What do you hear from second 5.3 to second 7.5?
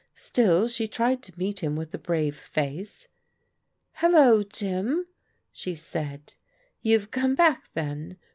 she said," you have come